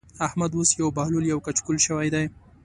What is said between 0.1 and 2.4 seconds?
احمد اوس يو بهلول يو کچکول شوی دی.